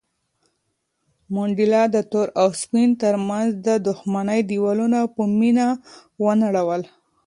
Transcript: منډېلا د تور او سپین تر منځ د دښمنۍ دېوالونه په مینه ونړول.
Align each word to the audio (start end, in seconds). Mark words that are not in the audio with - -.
منډېلا 1.33 1.83
د 1.95 1.97
تور 2.11 2.27
او 2.41 2.49
سپین 2.61 2.89
تر 3.03 3.15
منځ 3.29 3.49
د 3.67 3.69
دښمنۍ 3.87 4.39
دېوالونه 4.49 4.99
په 5.15 5.23
مینه 5.39 5.67
ونړول. 6.23 6.81